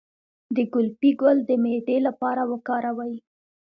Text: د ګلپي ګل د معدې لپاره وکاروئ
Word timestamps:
د 0.55 0.57
ګلپي 0.73 1.11
ګل 1.21 1.37
د 1.45 1.51
معدې 1.63 1.97
لپاره 2.07 2.41
وکاروئ 2.51 3.15